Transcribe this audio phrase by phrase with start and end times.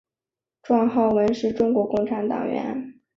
[0.63, 2.99] 况浩文是中国共产党党员。